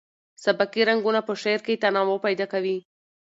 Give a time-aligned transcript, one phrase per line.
[0.43, 2.77] سبکي رنګونه په شعر کې تنوع پیدا کوي.